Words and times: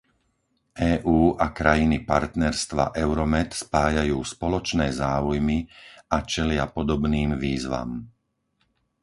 EÚ 0.93 1.17
a 1.37 1.47
krajiny 1.59 1.97
partnerstva 2.11 2.83
Euromed 3.03 3.49
spájajú 3.63 4.17
spoločné 4.33 4.87
záujmy 5.01 5.57
a 6.15 6.25
čelia 6.31 6.65
podobným 6.77 7.31
výzvam. 7.43 7.91